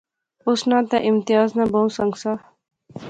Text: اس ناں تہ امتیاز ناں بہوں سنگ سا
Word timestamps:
اس 0.49 0.61
ناں 0.69 0.83
تہ 0.89 0.97
امتیاز 1.09 1.49
ناں 1.57 1.67
بہوں 1.71 1.89
سنگ 1.97 2.13
سا 2.21 2.31